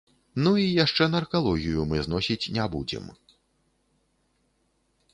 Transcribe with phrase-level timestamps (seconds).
[0.45, 3.15] Ну, і яшчэ наркалогію мы зносіць не будзем.